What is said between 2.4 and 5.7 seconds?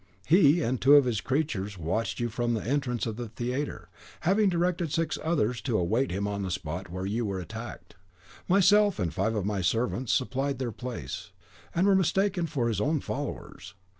the entrance of the theatre, having directed six others